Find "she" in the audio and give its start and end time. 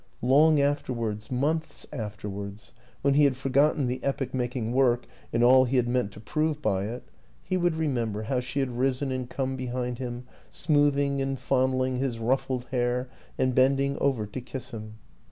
8.39-8.61